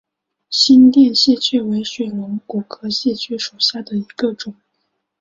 [0.49, 4.55] 新店线蕨为水龙骨科线蕨属下的一个种。